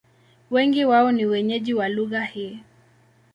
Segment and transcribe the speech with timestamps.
[0.51, 2.59] Wengi wao ni wenyeji wa lugha hii.